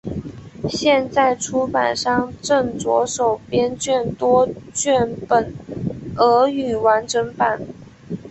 [0.67, 5.53] 现在出版商正着手编撰多卷本
[6.17, 7.61] 俄语完整版。